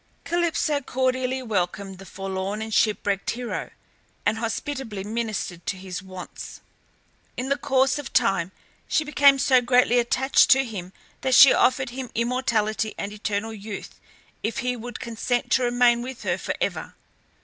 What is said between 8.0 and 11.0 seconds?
time she became so greatly attached to him